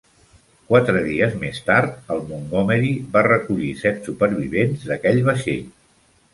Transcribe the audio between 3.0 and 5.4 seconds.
va recollir set supervivents d'aquell